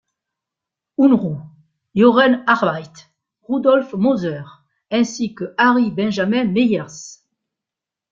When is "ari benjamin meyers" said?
5.59-7.23